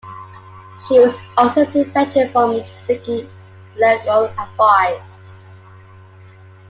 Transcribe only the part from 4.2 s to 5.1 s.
advice.